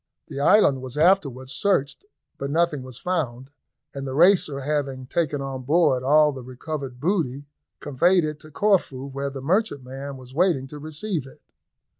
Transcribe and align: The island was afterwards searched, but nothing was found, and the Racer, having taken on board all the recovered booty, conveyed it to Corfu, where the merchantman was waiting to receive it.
The 0.29 0.39
island 0.39 0.81
was 0.81 0.97
afterwards 0.97 1.51
searched, 1.53 2.05
but 2.39 2.49
nothing 2.49 2.81
was 2.81 2.97
found, 2.97 3.51
and 3.93 4.07
the 4.07 4.15
Racer, 4.15 4.61
having 4.61 5.05
taken 5.05 5.43
on 5.43 5.61
board 5.61 6.01
all 6.01 6.31
the 6.31 6.41
recovered 6.41 6.99
booty, 6.99 7.45
conveyed 7.79 8.25
it 8.25 8.39
to 8.39 8.49
Corfu, 8.49 9.05
where 9.05 9.29
the 9.29 9.43
merchantman 9.43 10.17
was 10.17 10.33
waiting 10.33 10.65
to 10.69 10.79
receive 10.79 11.27
it. 11.27 11.39